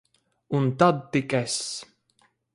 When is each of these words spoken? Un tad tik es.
Un 0.59 0.65
tad 0.79 0.97
tik 1.11 1.31
es. 1.43 1.55